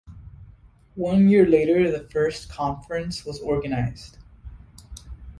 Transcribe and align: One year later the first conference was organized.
One 0.95 1.29
year 1.29 1.45
later 1.45 1.91
the 1.91 2.09
first 2.09 2.49
conference 2.49 3.23
was 3.23 3.39
organized. 3.39 4.17